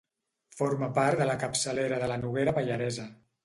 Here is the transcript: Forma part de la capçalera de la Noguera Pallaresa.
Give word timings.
Forma 0.61 0.89
part 0.95 1.21
de 1.21 1.29
la 1.31 1.37
capçalera 1.45 2.03
de 2.05 2.11
la 2.15 2.21
Noguera 2.25 2.59
Pallaresa. 2.61 3.11